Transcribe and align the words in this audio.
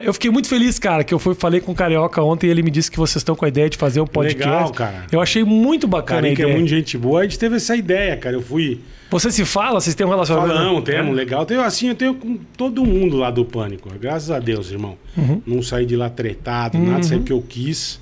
Eu 0.00 0.12
fiquei 0.12 0.30
muito 0.30 0.46
feliz, 0.48 0.78
cara, 0.78 1.02
que 1.02 1.12
eu 1.12 1.18
fui, 1.18 1.34
falei 1.34 1.60
com 1.60 1.72
o 1.72 1.74
Carioca 1.74 2.22
ontem 2.22 2.46
e 2.46 2.50
ele 2.50 2.62
me 2.62 2.70
disse 2.70 2.88
que 2.88 2.96
vocês 2.96 3.16
estão 3.16 3.34
com 3.34 3.44
a 3.44 3.48
ideia 3.48 3.68
de 3.68 3.76
fazer 3.76 4.00
um 4.00 4.06
podcast. 4.06 4.46
Legal, 4.48 4.70
cara. 4.72 5.06
Eu 5.10 5.20
achei 5.20 5.42
muito 5.42 5.88
bacana 5.88 6.20
Cara, 6.22 6.32
a 6.32 6.36
que 6.36 6.40
é 6.42 6.44
ideia. 6.44 6.56
muito 6.56 6.68
gente 6.70 6.96
boa. 6.96 7.18
A 7.20 7.22
gente 7.24 7.36
teve 7.36 7.56
essa 7.56 7.74
ideia, 7.74 8.16
cara. 8.16 8.36
Eu 8.36 8.40
fui. 8.42 8.80
Você 9.10 9.32
se 9.32 9.44
fala? 9.44 9.80
Vocês 9.80 9.96
têm 9.96 10.06
um 10.06 10.10
relacionamento? 10.10 10.54
Falamos, 10.54 10.84
temos, 10.84 11.10
É? 11.10 11.14
legal. 11.14 11.40
Eu 11.40 11.46
tenho 11.46 11.60
assim, 11.62 11.88
eu 11.88 11.96
tenho 11.96 12.14
com 12.14 12.36
todo 12.56 12.84
mundo 12.84 13.16
lá 13.16 13.28
do 13.32 13.44
Pânico. 13.44 13.90
Graças 14.00 14.30
a 14.30 14.38
Deus, 14.38 14.70
irmão. 14.70 14.96
Uhum. 15.16 15.42
Não 15.44 15.62
saí 15.62 15.84
de 15.84 15.96
lá 15.96 16.08
tretado, 16.08 16.78
nada, 16.78 17.02
saí 17.02 17.18
porque 17.18 17.32
eu 17.32 17.42
quis. 17.42 17.98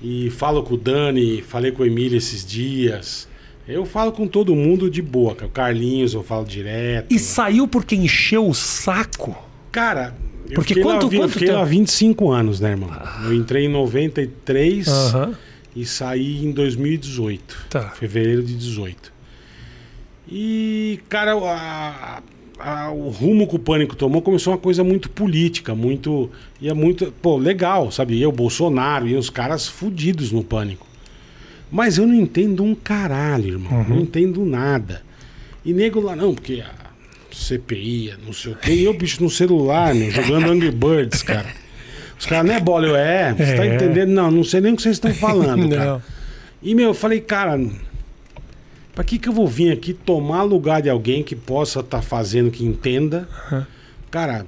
E 0.00 0.30
falo 0.30 0.62
com 0.62 0.74
o 0.74 0.76
Dani, 0.76 1.42
falei 1.42 1.72
com 1.72 1.82
o 1.82 1.86
Emílio 1.86 2.16
esses 2.16 2.46
dias. 2.46 3.26
Eu 3.66 3.84
falo 3.84 4.12
com 4.12 4.28
todo 4.28 4.54
mundo 4.54 4.88
de 4.88 5.02
boa, 5.02 5.34
cara. 5.34 5.48
O 5.48 5.50
Carlinhos 5.50 6.14
eu 6.14 6.22
falo 6.22 6.44
direto. 6.44 7.12
E 7.12 7.18
saiu 7.18 7.66
porque 7.66 7.96
encheu 7.96 8.46
o 8.48 8.54
saco? 8.54 9.36
Cara, 9.72 10.14
eu 10.48 10.54
Porque 10.54 10.80
quanto- 10.82 11.06
lá, 11.06 11.12
quanto 11.18 11.32
fiquei 11.32 11.48
tempo? 11.48 11.58
lá 11.60 11.64
25 11.64 12.30
anos, 12.30 12.60
né, 12.60 12.70
irmão? 12.70 12.90
Eu 13.24 13.32
entrei 13.34 13.64
em 13.66 13.68
93 13.68 14.88
Aham. 14.88 15.34
e 15.74 15.84
saí 15.86 16.44
em 16.44 16.50
2018. 16.52 17.66
Tá. 17.70 17.90
Fevereiro 17.90 18.42
de 18.42 18.54
18. 18.54 19.12
E, 20.28 21.00
cara, 21.08 21.34
a- 21.34 22.22
a- 22.58 22.90
o 22.90 23.08
rumo 23.10 23.46
que 23.46 23.56
o 23.56 23.58
pânico 23.58 23.94
tomou 23.94 24.22
começou 24.22 24.52
uma 24.52 24.58
coisa 24.58 24.82
muito 24.82 25.10
política, 25.10 25.74
muito. 25.74 26.30
E 26.60 26.68
é 26.68 26.74
muito. 26.74 27.12
Pô, 27.20 27.36
legal, 27.36 27.90
sabe? 27.90 28.20
Eu, 28.20 28.32
Bolsonaro 28.32 29.06
e 29.06 29.16
os 29.16 29.28
caras 29.28 29.66
fudidos 29.68 30.32
no 30.32 30.42
pânico. 30.42 30.86
Mas 31.70 31.98
eu 31.98 32.06
não 32.06 32.14
entendo 32.14 32.62
um 32.62 32.74
caralho, 32.74 33.48
irmão. 33.54 33.84
Não 33.88 34.00
entendo 34.00 34.44
nada. 34.44 35.02
E 35.64 35.72
nego 35.72 36.00
lá, 36.00 36.14
não, 36.14 36.34
porque 36.34 36.62
CPI, 37.34 38.14
não 38.24 38.32
sei 38.32 38.52
o 38.52 38.56
quê. 38.56 38.72
E 38.72 38.84
eu, 38.84 38.94
bicho, 38.94 39.22
no 39.22 39.28
celular, 39.30 39.94
meu, 39.94 40.10
jogando 40.10 40.50
Angry 40.50 40.70
Birds, 40.70 41.22
cara. 41.22 41.46
Os 42.18 42.26
caras, 42.26 42.46
não 42.46 42.54
é 42.54 42.60
bola, 42.60 42.86
eu 42.86 42.96
é. 42.96 43.32
Você 43.34 43.56
tá 43.56 43.64
É. 43.66 43.74
entendendo? 43.74 44.10
Não, 44.10 44.30
não 44.30 44.44
sei 44.44 44.60
nem 44.60 44.72
o 44.72 44.76
que 44.76 44.82
vocês 44.82 44.96
estão 44.96 45.12
falando, 45.12 45.68
cara. 45.74 46.02
E, 46.62 46.74
meu, 46.74 46.86
eu 46.86 46.94
falei, 46.94 47.20
cara, 47.20 47.60
pra 48.94 49.04
que 49.04 49.18
que 49.18 49.28
eu 49.28 49.32
vou 49.32 49.46
vir 49.46 49.72
aqui 49.72 49.92
tomar 49.92 50.42
lugar 50.42 50.80
de 50.80 50.88
alguém 50.88 51.22
que 51.22 51.34
possa 51.36 51.80
estar 51.80 52.00
fazendo, 52.02 52.50
que 52.50 52.64
entenda? 52.64 53.28
Cara, 54.10 54.46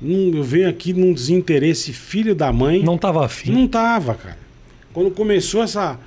não- 0.00 0.34
eu 0.36 0.44
venho 0.44 0.68
aqui 0.68 0.92
num 0.92 1.12
desinteresse 1.12 1.92
filho 1.92 2.34
da 2.34 2.52
mãe. 2.52 2.82
Não 2.82 2.98
tava 2.98 3.24
afim. 3.24 3.50
Não 3.52 3.66
tava, 3.66 4.14
cara. 4.14 4.38
Quando 4.92 5.10
começou 5.10 5.62
essa, 5.62 5.98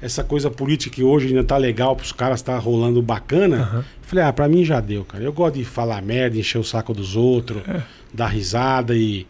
essa 0.00 0.22
coisa 0.22 0.50
política 0.50 0.94
que 0.96 1.02
hoje 1.02 1.28
ainda 1.28 1.42
tá 1.44 1.56
legal 1.56 1.96
pros 1.96 2.12
caras, 2.12 2.40
tá 2.40 2.56
rolando 2.58 3.02
bacana, 3.02 3.68
eu 3.74 3.84
falei, 4.02 4.24
ah, 4.24 4.32
pra 4.32 4.48
mim 4.48 4.64
já 4.64 4.80
deu, 4.80 5.04
cara. 5.04 5.22
Eu 5.24 5.32
gosto 5.32 5.54
de 5.56 5.64
falar 5.64 6.00
merda, 6.02 6.38
encher 6.38 6.58
o 6.58 6.64
saco 6.64 6.94
dos 6.94 7.16
outros, 7.16 7.62
É. 7.68 7.82
dar 8.12 8.28
risada 8.28 8.94
e... 8.94 9.26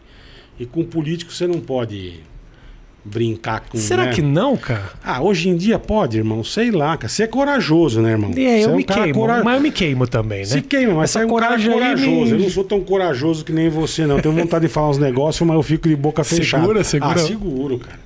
E 0.59 0.65
com 0.65 0.83
político 0.83 1.31
você 1.31 1.47
não 1.47 1.59
pode 1.61 2.19
brincar 3.03 3.61
com... 3.61 3.77
Será 3.77 4.05
né? 4.07 4.13
que 4.13 4.21
não, 4.21 4.57
cara? 4.57 4.91
Ah, 5.03 5.21
hoje 5.21 5.47
em 5.47 5.55
dia 5.55 5.79
pode, 5.79 6.17
irmão. 6.17 6.43
Sei 6.43 6.69
lá, 6.69 6.97
cara. 6.97 7.07
Você 7.07 7.23
é 7.23 7.27
corajoso, 7.27 8.01
né, 8.01 8.11
irmão? 8.11 8.31
É, 8.35 8.65
eu 8.65 8.71
um 8.71 8.75
me 8.75 8.83
cara 8.83 9.03
queimo. 9.03 9.19
cora- 9.19 9.43
Mas 9.43 9.55
eu 9.55 9.61
me 9.61 9.71
queimo 9.71 10.05
também, 10.05 10.39
né? 10.39 10.45
Se 10.45 10.61
queima, 10.61 10.93
mas 10.95 11.09
Essa 11.11 11.19
você 11.19 11.23
é 11.23 11.27
um 11.27 11.29
cara 11.35 11.45
coragem 11.47 11.67
aí 11.73 11.79
corajoso. 11.79 12.25
me- 12.25 12.31
Eu 12.31 12.39
não 12.39 12.49
sou 12.49 12.63
tão 12.65 12.81
corajoso 12.81 13.45
que 13.45 13.53
nem 13.53 13.69
você, 13.69 14.05
não. 14.05 14.19
Tenho 14.19 14.35
vontade 14.35 14.67
de 14.67 14.71
falar 14.71 14.89
uns 14.89 14.97
negócios, 14.97 15.47
mas 15.47 15.55
eu 15.55 15.63
fico 15.63 15.87
de 15.87 15.95
boca 15.95 16.23
fechada. 16.25 16.61
Segura, 16.63 16.83
segura. 16.83 17.13
Ah, 17.13 17.17
seguro, 17.17 17.79
cara. 17.79 17.99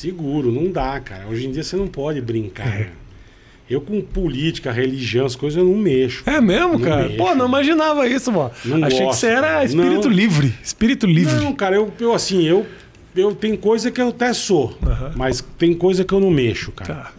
Seguro, 0.00 0.50
não 0.50 0.72
dá, 0.72 0.98
cara. 0.98 1.26
Hoje 1.28 1.46
em 1.46 1.52
dia 1.52 1.62
você 1.62 1.76
não 1.76 1.86
pode 1.86 2.22
brincar. 2.22 2.66
É. 2.74 2.78
né? 2.84 2.92
Eu 3.68 3.82
com 3.82 4.00
política, 4.00 4.72
religião, 4.72 5.26
as 5.26 5.36
coisas 5.36 5.58
eu 5.58 5.64
não 5.66 5.76
mexo. 5.76 6.22
É 6.24 6.40
mesmo, 6.40 6.78
Não 6.78 6.80
cara? 6.80 7.02
mexo. 7.02 7.18
Pô, 7.18 7.34
não 7.34 7.46
imaginava 7.46 8.08
isso, 8.08 8.32
mano. 8.32 8.50
Não 8.64 8.82
Achei 8.82 9.00
que 9.00 9.04
gosto, 9.04 9.20
você 9.20 9.26
era 9.26 9.62
espírito 9.62 10.08
Não. 10.08 10.16
livre. 10.16 10.54
Espírito 10.62 11.06
livre. 11.06 11.34
Não, 11.34 11.52
cara, 11.52 11.76
eu, 11.76 11.92
eu 12.00 12.14
assim, 12.14 12.42
eu, 12.46 12.64
eu 13.14 13.34
tenho 13.34 13.58
coisa 13.58 13.90
que 13.90 14.00
eu 14.00 14.08
até 14.08 14.32
sou, 14.32 14.74
Aham. 14.82 15.12
mas 15.16 15.44
tem 15.58 15.74
coisa 15.74 16.02
que 16.02 16.14
eu 16.14 16.18
não 16.18 16.30
mexo, 16.30 16.72
cara. 16.72 16.94
Tá. 16.94 17.12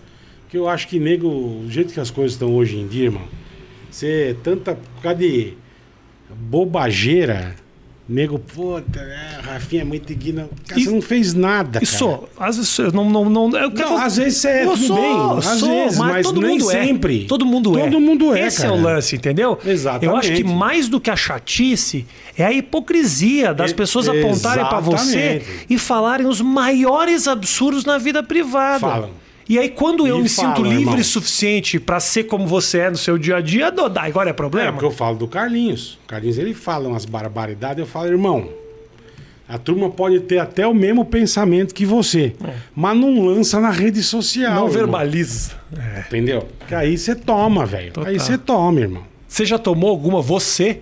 Que 0.50 0.58
eu 0.58 0.68
acho 0.68 0.88
que, 0.88 1.00
nego, 1.00 1.28
o 1.28 1.68
jeito 1.70 1.94
que 1.94 2.00
as 2.00 2.10
coisas 2.10 2.32
estão 2.32 2.52
hoje 2.56 2.78
em 2.78 2.88
dia, 2.88 3.06
irmão, 3.06 3.28
você 3.92 4.36
tanta. 4.42 4.74
Por 4.74 5.04
causa 5.04 5.20
de 5.20 5.54
bobageira, 6.36 7.56
nego, 8.12 8.38
puta, 8.38 9.00
é, 9.00 9.40
Rafinha 9.42 9.82
é 9.82 9.86
muito. 9.86 10.02
Cara, 10.68 10.80
E- 10.80 10.84
você 10.84 10.92
não 10.92 11.02
fez 11.02 11.34
nada, 11.34 11.80
cara. 11.80 11.84
Isso, 11.84 12.24
às 12.38 12.58
vezes 12.58 12.78
eu 12.80 12.92
não. 12.92 13.10
não, 13.10 13.30
não, 13.30 13.58
eu, 13.58 13.70
Não, 13.70 13.98
às 13.98 14.18
vezes 14.18 14.40
você 14.40 14.48
é 14.50 14.66
eu 14.66 14.72
tudo 14.72 14.84
sou, 14.88 14.96
bem, 14.96 15.38
às 15.38 15.46
sou, 15.60 15.70
vezes, 15.70 15.98
mas 15.98 16.26
todo 16.28 16.42
nem 16.42 16.52
mundo 16.52 16.66
sempre. 16.66 17.24
É. 17.24 17.28
Todo 17.28 17.46
mundo 17.46 17.80
é. 17.80 17.84
Todo 17.84 18.00
mundo 18.02 18.36
é, 18.36 18.48
Esse 18.48 18.62
é 18.62 18.66
cara. 18.70 18.74
o 18.74 18.82
lance, 18.82 19.16
entendeu? 19.16 19.58
Exatamente. 19.66 20.06
Eu 20.06 20.16
acho 20.18 20.34
que 20.34 20.44
mais 20.44 20.90
do 20.90 21.00
que 21.00 21.10
a 21.10 21.16
chatice 21.16 22.06
é 22.38 22.46
a 22.46 22.52
hipocrisia 22.52 23.54
das 23.54 23.72
E- 23.72 23.76
pessoas 23.76 24.08
apontarem 24.10 24.66
pra 24.68 24.80
você 24.80 25.42
e 25.70 25.78
falarem 25.78 26.28
os 26.28 26.42
maiores 26.42 27.28
absurdos 27.28 27.86
na 27.86 27.98
vida 27.98 28.22
privada. 28.22 28.80
Falam. 28.80 29.21
E 29.52 29.60
aí, 29.60 29.68
quando 29.68 30.08
eu 30.08 30.20
E 30.20 30.22
me 30.24 30.30
falam, 30.30 30.56
sinto 30.56 30.64
livre 30.66 30.80
irmão. 30.84 30.96
o 30.96 31.04
suficiente 31.04 31.78
pra 31.78 32.00
ser 32.00 32.24
como 32.24 32.48
você 32.48 32.78
é 32.80 32.90
no 32.90 32.96
seu 32.96 33.18
dia 33.18 33.36
a 33.36 33.42
dia, 33.42 33.70
dá, 33.70 33.90
dá, 33.90 34.04
agora 34.04 34.30
é 34.30 34.32
É, 34.32 34.34
problema? 34.34 34.72
porque 34.72 34.86
eu 34.86 34.92
falo 34.92 35.18
do 35.18 35.28
Carlinhos. 35.28 36.00
O 36.06 36.08
Carlinhos, 36.08 36.38
ele 36.38 36.54
fala 36.54 36.88
umas 36.88 37.04
barbaridades, 37.04 37.80
eu 37.80 37.86
falo, 37.86 38.08
irmão, 38.08 38.48
a 39.50 39.58
turma 39.58 39.90
pode 39.90 40.22
ter 40.22 40.38
até 40.38 40.66
o 40.66 40.74
mesmo 40.74 41.04
pensamento 41.04 41.76
que 41.76 41.86
você, 41.86 42.34
mas 42.74 42.96
não 42.98 43.26
lança 43.26 43.60
na 43.60 43.72
rede 43.72 44.02
social. 44.02 44.46
É. 44.52 44.56
não 44.56 44.68
irmão. 44.68 44.70
verbaliza. 44.70 45.52
É. 45.78 46.00
Entendeu? 46.08 46.48
Que 46.66 46.74
aí 46.74 46.98
você 46.98 47.14
toma, 47.14 47.66
velho. 47.66 47.92
Aí 48.06 48.18
você 48.18 48.38
toma, 48.38 48.80
irmão. 48.80 49.04
Você 49.28 49.46
já 49.46 49.58
tomou 49.60 49.90
alguma 49.90 50.22
você? 50.22 50.80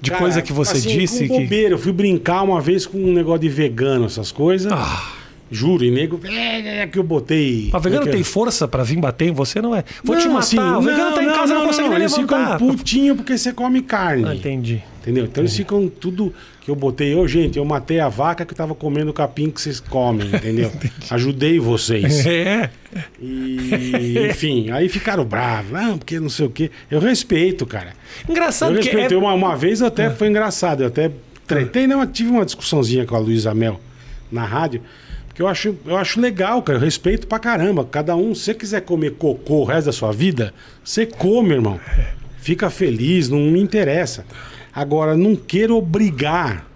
De 0.00 0.10
Cara, 0.10 0.22
coisa 0.22 0.40
que 0.40 0.52
você 0.52 0.76
assim, 0.76 0.98
disse 0.98 1.26
com 1.26 1.34
que. 1.34 1.42
bobeira. 1.42 1.74
Eu 1.74 1.78
fui 1.78 1.90
brincar 1.90 2.42
uma 2.42 2.60
vez 2.60 2.86
com 2.86 2.96
um 2.98 3.12
negócio 3.12 3.40
de 3.40 3.48
vegano, 3.48 4.04
essas 4.06 4.30
coisas. 4.30 4.70
Ah. 4.70 5.13
Juro, 5.54 5.84
e 5.84 5.90
nego, 5.90 6.18
é, 6.24 6.80
é 6.80 6.86
que 6.86 6.98
eu 6.98 7.02
botei. 7.04 7.70
Mas 7.72 7.82
vegano 7.82 8.02
é 8.02 8.06
que- 8.06 8.12
tem 8.12 8.24
força 8.24 8.66
pra 8.66 8.82
vir 8.82 8.98
bater 8.98 9.28
em 9.28 9.32
você, 9.32 9.62
não 9.62 9.74
é? 9.74 9.84
Vou 10.02 10.16
te 10.16 10.24
Não, 10.24 10.32
matar. 10.34 10.44
assim, 10.44 10.58
o 10.58 10.80
vegano 10.82 11.14
tá 11.14 11.22
em 11.22 11.26
casa, 11.28 11.54
não, 11.54 11.66
consegue 11.66 11.88
nem 11.90 11.98
Eles 11.98 12.14
ficam 12.16 12.38
levantar. 12.38 12.58
putinho 12.58 13.14
porque 13.16 13.38
você 13.38 13.52
come 13.52 13.80
carne. 13.82 14.24
Ah, 14.28 14.34
entendi. 14.34 14.82
Entendeu? 15.00 15.24
Então 15.26 15.42
eles 15.42 15.54
ficam 15.54 15.86
tudo 15.86 16.32
que 16.62 16.70
eu 16.70 16.74
botei. 16.74 17.14
Ô, 17.14 17.28
gente, 17.28 17.58
eu 17.58 17.64
matei 17.64 18.00
a 18.00 18.08
vaca 18.08 18.44
que 18.46 18.54
tava 18.54 18.74
comendo 18.74 19.10
o 19.10 19.14
capim 19.14 19.50
que 19.50 19.60
vocês 19.60 19.78
comem, 19.78 20.26
entendeu? 20.34 20.72
Ajudei 21.10 21.58
vocês. 21.60 22.24
É. 22.26 22.70
E, 23.20 24.26
enfim, 24.30 24.70
aí 24.70 24.88
ficaram 24.88 25.24
bravos. 25.24 25.70
Não, 25.70 25.98
porque 25.98 26.18
não 26.18 26.28
sei 26.30 26.46
o 26.46 26.50
quê. 26.50 26.70
Eu 26.90 27.00
respeito, 27.00 27.66
cara. 27.66 27.92
Eu 28.26 28.32
Engraçado 28.32 28.72
que 28.78 28.88
é... 28.88 28.92
respeitei 28.92 29.16
uma, 29.16 29.32
uma 29.34 29.56
vez, 29.56 29.82
até 29.82 30.10
foi 30.10 30.28
engraçado. 30.28 30.82
Eu 30.82 30.88
até 30.88 31.10
tretei, 31.46 31.86
não, 31.86 32.00
eu 32.00 32.06
tive 32.06 32.30
uma 32.30 32.44
discussãozinha 32.44 33.04
com 33.04 33.14
a 33.14 33.18
Luísa 33.18 33.54
Mel 33.54 33.78
na 34.32 34.44
rádio. 34.44 34.80
Porque 35.34 35.42
eu 35.42 35.48
acho, 35.48 35.74
eu 35.84 35.96
acho 35.96 36.20
legal, 36.20 36.62
cara. 36.62 36.78
Eu 36.78 36.82
respeito 36.82 37.26
pra 37.26 37.40
caramba. 37.40 37.84
Cada 37.84 38.14
um, 38.14 38.36
se 38.36 38.42
você 38.42 38.54
quiser 38.54 38.82
comer 38.82 39.14
cocô 39.14 39.62
o 39.62 39.64
resto 39.64 39.86
da 39.86 39.92
sua 39.92 40.12
vida, 40.12 40.54
você 40.82 41.04
come, 41.04 41.54
irmão. 41.54 41.80
Fica 42.38 42.70
feliz, 42.70 43.28
não 43.28 43.40
me 43.40 43.60
interessa. 43.60 44.24
Agora, 44.72 45.16
não 45.16 45.34
queira 45.34 45.74
obrigar 45.74 46.70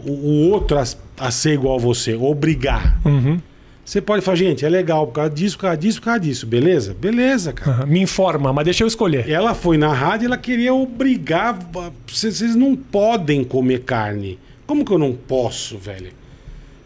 o, 0.00 0.10
o 0.10 0.50
outro 0.50 0.76
a, 0.76 0.84
a 1.16 1.30
ser 1.30 1.52
igual 1.52 1.76
a 1.76 1.78
você. 1.78 2.16
Obrigar. 2.16 2.98
Uhum. 3.04 3.40
Você 3.84 4.00
pode 4.00 4.24
falar, 4.24 4.36
gente, 4.36 4.66
é 4.66 4.68
legal 4.68 5.06
por 5.06 5.12
causa 5.12 5.30
disso, 5.30 5.56
por 5.56 5.62
causa 5.62 5.76
disso, 5.76 6.00
por 6.00 6.04
causa 6.06 6.20
disso. 6.20 6.46
Beleza? 6.48 6.92
Beleza, 6.92 7.52
cara. 7.52 7.70
Aham, 7.70 7.86
Me 7.86 8.00
informa, 8.00 8.52
mas 8.52 8.64
deixa 8.64 8.82
eu 8.82 8.88
escolher. 8.88 9.30
Ela 9.30 9.54
foi 9.54 9.78
na 9.78 9.92
rádio 9.92 10.24
e 10.24 10.26
ela 10.26 10.36
queria 10.36 10.74
obrigar. 10.74 11.56
Vocês 12.04 12.56
não 12.56 12.74
podem 12.74 13.44
comer 13.44 13.82
carne. 13.82 14.40
Como 14.66 14.84
que 14.84 14.90
eu 14.90 14.98
não 14.98 15.12
posso, 15.12 15.78
velho? 15.78 16.23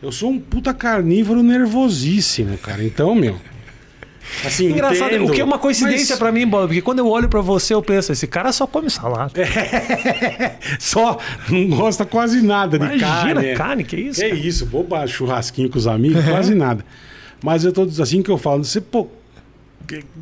Eu 0.03 0.13
sou 0.13 0.31
um 0.31 0.39
puta 0.39 0.73
carnívoro 0.73 1.43
nervosíssimo, 1.43 2.57
cara. 2.59 2.85
Então, 2.85 3.15
meu. 3.15 3.37
Assim, 4.45 4.67
Engraçado, 4.71 5.15
entendo, 5.15 5.31
o 5.31 5.33
que 5.33 5.41
é 5.41 5.45
uma 5.45 5.59
coincidência 5.59 6.11
mas 6.15 6.19
pra 6.19 6.31
mim, 6.31 6.47
Bob, 6.47 6.67
porque 6.69 6.83
quando 6.83 6.99
eu 6.99 7.09
olho 7.09 7.29
pra 7.31 7.41
você, 7.41 7.73
eu 7.73 7.83
penso, 7.83 8.13
esse 8.13 8.27
cara 8.27 8.53
só 8.53 8.67
come 8.67 8.91
salada. 8.91 9.33
Só 10.79 11.19
não 11.49 11.67
gosta 11.69 12.05
quase 12.05 12.43
nada 12.43 12.79
de 12.79 12.85
Imagina, 12.85 13.06
carne. 13.35 13.47
é. 13.47 13.55
carne, 13.55 13.85
que 13.85 13.97
isso? 13.97 14.21
Que 14.21 14.29
cara? 14.29 14.41
isso, 14.41 14.67
boba, 14.67 15.06
churrasquinho 15.06 15.71
com 15.71 15.79
os 15.79 15.87
amigos, 15.87 16.23
quase 16.27 16.55
nada. 16.55 16.85
Mas 17.43 17.65
eu 17.65 17.73
tô 17.73 17.87
dizendo 17.87 18.03
assim 18.03 18.23
que 18.23 18.31
eu 18.31 18.37
falo, 18.37 18.62
você, 18.65 18.81
pô, 18.83 19.09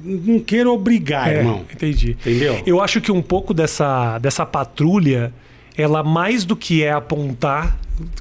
não 0.04 0.38
quero 0.38 0.72
obrigar, 0.72 1.28
É, 1.28 1.38
irmão. 1.38 1.64
entendi. 1.72 2.12
Entendeu? 2.12 2.62
Eu 2.64 2.80
acho 2.80 3.00
que 3.00 3.10
um 3.10 3.20
pouco 3.22 3.52
dessa, 3.52 4.18
dessa 4.18 4.46
patrulha, 4.46 5.32
ela 5.76 6.04
mais 6.04 6.44
do 6.44 6.54
que 6.54 6.82
é 6.84 6.92
apontar 6.92 7.76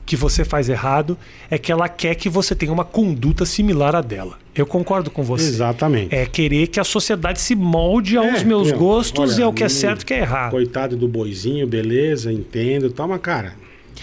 que 0.06 0.16
você 0.16 0.46
faz 0.46 0.70
errado, 0.70 1.18
é 1.50 1.58
que 1.58 1.72
ela 1.72 1.88
quer 1.90 2.16
que 2.16 2.30
você 2.30 2.56
tenha 2.56 2.72
uma 2.72 2.86
conduta 2.86 3.46
similar 3.46 3.96
à 3.96 4.02
dela. 4.02 4.38
Eu 4.56 4.66
concordo 4.66 5.12
com 5.12 5.22
você. 5.24 5.46
Exatamente. 5.46 6.16
É 6.16 6.26
querer 6.26 6.68
que 6.68 6.80
a 6.80 6.84
sociedade 6.84 7.42
se 7.42 7.56
molde 7.56 8.18
aos 8.18 8.42
É, 8.42 8.44
meus 8.44 8.70
meu, 8.70 8.78
gostos 8.78 9.34
olha, 9.34 9.42
e 9.42 9.44
ao 9.44 9.54
que 9.54 9.64
é 9.64 9.70
certo 9.70 10.04
e 10.04 10.06
que 10.06 10.14
é 10.14 10.20
errado. 10.20 10.52
Coitado 10.52 10.96
do 10.96 11.08
boizinho, 11.08 11.68
beleza, 11.68 12.32
entendo. 12.32 12.90
Toma, 12.90 13.20
cara. 13.20 13.54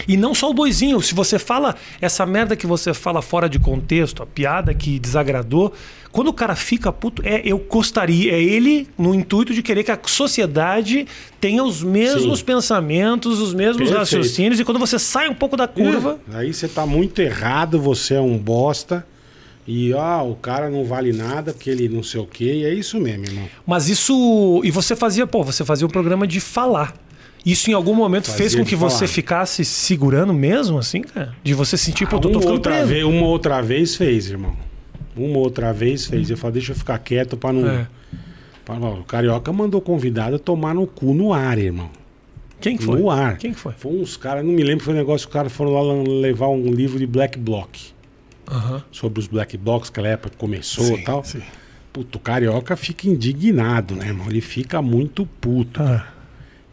E 0.07 0.17
não 0.17 0.33
só 0.33 0.49
o 0.49 0.53
boizinho. 0.53 0.99
Se 1.01 1.13
você 1.13 1.37
fala 1.37 1.75
essa 2.01 2.25
merda 2.25 2.55
que 2.55 2.65
você 2.65 2.93
fala 2.93 3.21
fora 3.21 3.47
de 3.47 3.59
contexto, 3.59 4.23
a 4.23 4.25
piada 4.25 4.73
que 4.73 4.97
desagradou, 4.99 5.71
quando 6.11 6.27
o 6.29 6.33
cara 6.33 6.55
fica 6.55 6.91
puto, 6.91 7.21
é 7.25 7.41
eu 7.45 7.57
gostaria, 7.59 8.31
é 8.33 8.41
ele 8.41 8.87
no 8.97 9.13
intuito 9.15 9.53
de 9.53 9.61
querer 9.61 9.83
que 9.83 9.91
a 9.91 9.99
sociedade 10.05 11.07
tenha 11.39 11.63
os 11.63 11.83
mesmos 11.83 12.39
Sim. 12.39 12.45
pensamentos, 12.45 13.39
os 13.39 13.53
mesmos 13.53 13.77
Perfeito. 13.77 13.99
raciocínios. 13.99 14.59
E 14.59 14.65
quando 14.65 14.79
você 14.79 14.97
sai 14.97 15.29
um 15.29 15.33
pouco 15.33 15.55
da 15.57 15.67
curva, 15.67 16.19
É, 16.33 16.37
Aí 16.37 16.53
você 16.53 16.67
tá 16.67 16.85
muito 16.85 17.19
errado, 17.21 17.79
você 17.79 18.15
é 18.15 18.21
um 18.21 18.37
bosta. 18.37 19.05
E 19.65 19.93
ó, 19.93 20.27
o 20.27 20.35
cara 20.35 20.69
não 20.69 20.83
vale 20.83 21.13
nada 21.13 21.53
porque 21.53 21.69
ele 21.69 21.87
não 21.87 22.03
sei 22.03 22.19
o 22.19 22.25
quê. 22.25 22.53
E 22.55 22.65
é 22.65 22.73
isso 22.73 22.99
mesmo, 22.99 23.25
irmão. 23.25 23.47
Mas 23.65 23.87
isso. 23.87 24.59
E 24.63 24.69
você 24.71 24.95
fazia, 24.95 25.25
pô, 25.25 25.41
você 25.43 25.63
fazia 25.63 25.87
um 25.87 25.89
programa 25.89 26.27
de 26.27 26.39
falar. 26.41 26.93
Isso 27.45 27.69
em 27.69 27.73
algum 27.73 27.93
momento 27.93 28.25
Fazia 28.27 28.37
fez 28.37 28.55
com 28.55 28.63
que 28.63 28.75
você 28.75 28.99
falar. 28.99 29.07
ficasse 29.09 29.65
segurando 29.65 30.33
mesmo, 30.33 30.77
assim, 30.77 31.01
cara? 31.01 31.35
De 31.43 31.53
você 31.53 31.77
sentir, 31.77 32.07
pô, 32.07 32.17
tô, 32.17 32.29
tô 32.29 32.35
uma, 32.35 32.39
ficando 32.39 32.53
outra 32.55 32.71
preso. 32.73 32.87
vez, 32.87 33.03
uma 33.03 33.25
outra 33.25 33.61
vez 33.61 33.95
fez, 33.95 34.29
irmão. 34.29 34.55
Uma 35.15 35.39
outra 35.39 35.73
vez 35.73 36.05
fez. 36.05 36.29
Eu 36.29 36.37
falei, 36.37 36.53
deixa 36.53 36.71
eu 36.71 36.75
ficar 36.75 36.97
quieto 36.99 37.35
pra 37.35 37.51
não. 37.51 37.69
É. 37.69 37.87
pra 38.63 38.75
o 38.75 39.03
Carioca 39.03 39.51
mandou 39.51 39.81
convidado 39.81 40.39
tomar 40.39 40.73
no 40.73 40.87
cu 40.87 41.13
no 41.13 41.33
ar, 41.33 41.57
irmão. 41.57 41.89
Quem 42.61 42.77
que 42.77 42.83
foi? 42.85 42.97
No 42.97 43.09
ar. 43.09 43.37
Quem 43.37 43.53
que 43.53 43.59
foi? 43.59 43.73
Foi 43.73 43.91
uns 43.91 44.15
caras, 44.15 44.45
não 44.45 44.53
me 44.53 44.63
lembro, 44.63 44.85
foi 44.85 44.93
um 44.93 44.97
negócio, 44.97 45.27
os 45.27 45.33
caras 45.33 45.51
foram 45.51 45.71
lá 45.73 45.81
levar 46.21 46.47
um 46.47 46.71
livro 46.71 46.97
de 46.97 47.05
Black 47.05 47.37
Bloc. 47.37 47.69
Aham. 48.49 48.81
Sobre 48.89 49.19
os 49.19 49.27
Black 49.27 49.57
Blocs, 49.57 49.89
aquela 49.89 50.07
época 50.07 50.29
que 50.29 50.37
começou 50.37 50.85
Sim, 50.85 50.93
e 50.95 51.03
tal. 51.03 51.23
sim. 51.25 51.41
Puto, 51.91 52.17
o 52.17 52.21
Carioca 52.21 52.75
fica 52.77 53.07
indignado, 53.07 53.95
né, 53.95 54.07
irmão? 54.07 54.27
Ele 54.29 54.41
fica 54.41 54.81
muito 54.81 55.27
puto. 55.41 55.81
Ah, 55.83 56.07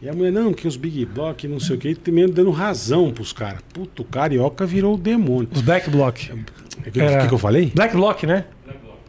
E 0.01 0.09
a 0.09 0.13
mulher, 0.13 0.31
não, 0.31 0.51
que 0.51 0.67
os 0.67 0.75
Big 0.75 1.05
Block, 1.05 1.47
não 1.47 1.59
sei 1.59 1.75
o 1.75 1.79
que, 1.79 1.93
também 1.93 2.27
dando 2.27 2.49
razão 2.49 3.11
pros 3.11 3.31
caras. 3.31 3.59
Puto, 3.71 4.01
o 4.01 4.05
Carioca 4.05 4.65
virou 4.65 4.95
o 4.95 4.97
demônio. 4.97 5.47
os 5.53 5.61
Black 5.61 5.89
Block. 5.91 6.31
O 6.31 6.91
que, 6.91 6.99
Era- 6.99 7.21
que, 7.21 7.27
que 7.27 7.33
eu 7.33 7.37
falei? 7.37 7.71
Black 7.75 7.95
Block, 7.95 8.25
né? 8.25 8.45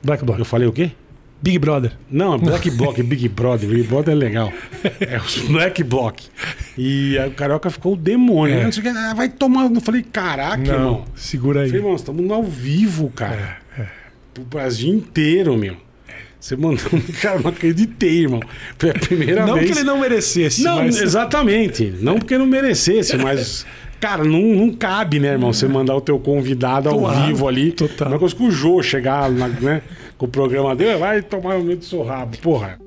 Black 0.05 0.23
Block. 0.23 0.39
Eu 0.39 0.44
falei 0.44 0.69
o 0.69 0.73
quê? 0.73 0.91
Big 1.41 1.59
Brother. 1.59 1.93
Não, 2.11 2.39
Black 2.39 2.71
Block, 2.71 3.00
Big 3.03 3.29
Brother. 3.29 3.69
Big 3.69 3.83
Brother 3.85 4.12
é 4.12 4.17
legal. 4.17 4.53
É 5.00 5.17
os 5.19 5.39
Black 5.49 5.83
Block. 5.83 6.29
E 6.77 7.17
o 7.27 7.31
Carioca 7.33 7.71
ficou 7.71 7.94
o 7.94 7.97
demônio. 7.97 8.56
É. 8.56 8.65
Não 8.65 8.71
sei 8.71 8.87
ah, 8.89 9.15
vai 9.15 9.29
tomar. 9.29 9.73
Eu 9.73 9.81
falei, 9.81 10.03
caraca, 10.03 10.62
irmão. 10.73 11.05
segura 11.17 11.61
Eu 11.61 11.62
aí. 11.65 11.69
falei, 11.69 11.81
irmão, 11.83 11.97
estamos 11.97 12.31
ao 12.31 12.44
vivo, 12.44 13.11
cara. 13.11 13.59
Pro 14.35 14.44
Brasil 14.44 14.94
inteiro, 14.94 15.56
meu. 15.56 15.77
Você 16.43 16.56
mandou 16.56 16.85
cara, 17.23 17.39
não 17.39 17.50
acreditei, 17.50 18.23
irmão. 18.23 18.41
Foi 18.77 18.91
a 18.91 18.94
primeira 18.94 19.47
não 19.47 19.55
vez. 19.55 19.71
que 19.71 19.79
ele 19.79 19.85
não 19.85 20.00
merecesse, 20.00 20.62
Não, 20.65 20.79
mas... 20.79 21.00
exatamente. 21.00 21.94
Não 22.00 22.19
porque 22.19 22.37
não 22.37 22.47
merecesse, 22.47 23.17
mas. 23.17 23.65
Cara, 24.00 24.25
não, 24.25 24.41
não 24.43 24.73
cabe, 24.73 25.21
né, 25.21 25.29
irmão? 25.29 25.53
Você 25.53 25.69
mandar 25.69 25.94
o 25.94 26.00
teu 26.00 26.19
convidado 26.19 26.89
ao 26.89 27.09
vivo 27.27 27.47
ali. 27.47 27.71
total. 27.71 28.09
Uma 28.09 28.19
coisa 28.19 28.35
que 28.35 28.43
o 28.43 28.50
Jô 28.50 28.83
chegar, 28.83 29.31
na- 29.31 29.47
né, 29.47 29.83
com 30.19 30.27
o 30.27 30.29
programa 30.29 30.75
dele, 30.75 30.97
vai 30.99 31.23
tomar 31.23 31.55
o 31.55 31.62
meio 31.62 31.79
do 31.79 31.85
seu 31.85 32.03
rabo. 32.03 32.37
Porra. 32.39 32.81